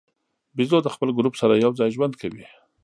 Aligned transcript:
بیزو 0.55 0.79
د 0.83 0.87
خپل 0.95 1.09
ګروپ 1.17 1.33
سره 1.41 1.53
یو 1.63 1.71
ځای 1.79 1.89
ژوند 1.95 2.13
کوي. 2.21 2.45